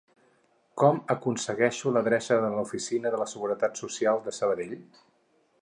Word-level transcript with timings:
Com 0.83 1.01
aconsegueixo 1.15 1.93
l'adreça 1.97 2.39
de 2.45 2.51
l'oficina 2.55 3.15
de 3.17 3.23
la 3.25 3.31
Seguretat 3.37 3.81
Social 3.85 4.27
de 4.29 4.39
Sabadell? 4.41 4.77